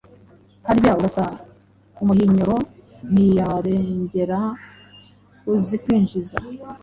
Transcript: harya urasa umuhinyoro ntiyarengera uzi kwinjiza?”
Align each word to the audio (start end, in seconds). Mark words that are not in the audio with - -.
harya 0.67 0.91
urasa 0.99 1.25
umuhinyoro 2.01 2.55
ntiyarengera 3.11 4.39
uzi 5.53 5.75
kwinjiza?” 5.83 6.37